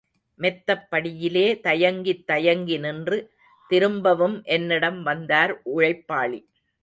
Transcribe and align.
மெத்தைப் 0.39 0.87
படியிலே 0.91 1.59
தயங்கித் 1.63 2.23
தயங்கி 2.25 2.77
நின்று, 2.77 3.17
திரும்பவும் 3.67 4.43
என்னிடம் 4.43 5.03
வந்தார் 5.03 5.61
உழைப்பாளி. 5.75 6.39